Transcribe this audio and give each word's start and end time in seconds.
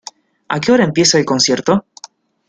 ¿A 0.47 0.59
qué 0.59 0.71
hora 0.71 0.83
empieza 0.83 1.19
el 1.19 1.25
concierto? 1.25 1.85